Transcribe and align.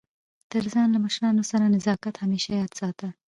تر 0.51 0.63
ځان 0.73 0.87
له 0.91 0.99
مشرانو 1.05 1.43
سره 1.51 1.65
نزاکت 1.75 2.15
همېشه 2.23 2.51
یاد 2.59 2.71
ساته! 2.79 3.07